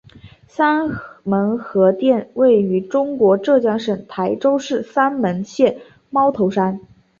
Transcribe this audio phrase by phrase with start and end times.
[0.47, 0.89] 三
[1.23, 5.77] 门核电站位于中国浙江省台州市三门县
[6.09, 6.81] 猫头山。